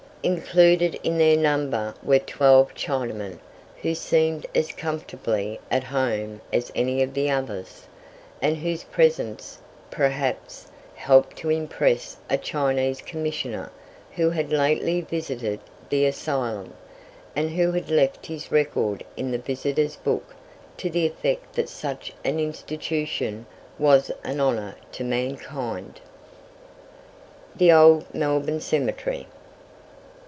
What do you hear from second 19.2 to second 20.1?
the visitors'